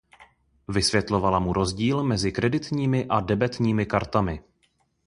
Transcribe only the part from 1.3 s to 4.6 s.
mu rozdíl mezi kreditními a debetními kartami.